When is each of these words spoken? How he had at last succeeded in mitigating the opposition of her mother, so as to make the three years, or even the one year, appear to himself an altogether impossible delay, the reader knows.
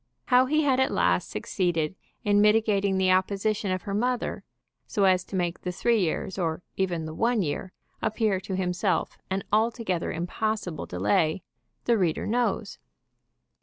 How 0.25 0.47
he 0.47 0.63
had 0.63 0.79
at 0.79 0.89
last 0.89 1.29
succeeded 1.29 1.95
in 2.23 2.41
mitigating 2.41 2.97
the 2.97 3.11
opposition 3.11 3.69
of 3.71 3.83
her 3.83 3.93
mother, 3.93 4.43
so 4.87 5.03
as 5.03 5.23
to 5.25 5.35
make 5.35 5.61
the 5.61 5.71
three 5.71 5.99
years, 5.99 6.39
or 6.39 6.63
even 6.75 7.05
the 7.05 7.13
one 7.13 7.43
year, 7.43 7.71
appear 8.01 8.39
to 8.39 8.55
himself 8.55 9.19
an 9.29 9.43
altogether 9.53 10.11
impossible 10.11 10.87
delay, 10.87 11.43
the 11.85 11.99
reader 11.99 12.25
knows. 12.25 12.79